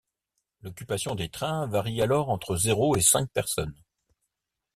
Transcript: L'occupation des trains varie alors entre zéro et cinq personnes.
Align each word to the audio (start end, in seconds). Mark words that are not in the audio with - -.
L'occupation 0.63 1.13
des 1.13 1.29
trains 1.29 1.67
varie 1.67 2.01
alors 2.01 2.29
entre 2.31 2.55
zéro 2.55 2.97
et 2.97 3.01
cinq 3.01 3.29
personnes. 3.29 3.75